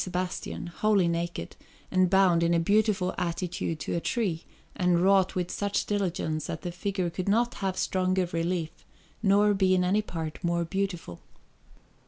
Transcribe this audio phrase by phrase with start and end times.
[0.03, 1.55] Sebastian, wholly naked,
[1.91, 6.63] and bound in a beautiful attitude to a tree, and wrought with such diligence that
[6.63, 8.83] the figure could not have stronger relief
[9.21, 11.21] nor be in any part more beautiful.